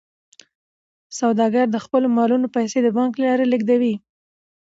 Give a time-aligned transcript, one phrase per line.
[1.19, 3.95] سوداګر د خپلو مالونو پیسې د بانک له لارې لیږدوي.